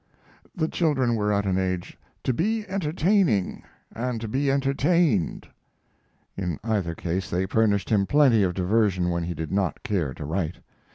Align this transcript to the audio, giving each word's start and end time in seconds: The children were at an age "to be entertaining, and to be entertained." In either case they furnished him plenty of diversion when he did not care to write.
The 0.55 0.67
children 0.67 1.13
were 1.13 1.31
at 1.31 1.45
an 1.45 1.59
age 1.59 1.95
"to 2.23 2.33
be 2.33 2.65
entertaining, 2.67 3.61
and 3.93 4.19
to 4.19 4.27
be 4.27 4.49
entertained." 4.49 5.47
In 6.35 6.57
either 6.63 6.95
case 6.95 7.29
they 7.29 7.45
furnished 7.45 7.91
him 7.91 8.07
plenty 8.07 8.41
of 8.41 8.55
diversion 8.55 9.11
when 9.11 9.25
he 9.25 9.35
did 9.35 9.51
not 9.51 9.83
care 9.83 10.15
to 10.15 10.25
write. 10.25 10.55